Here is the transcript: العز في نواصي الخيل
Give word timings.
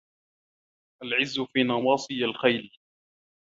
العز 1.03 1.39
في 1.39 1.63
نواصي 1.63 2.25
الخيل 2.25 2.71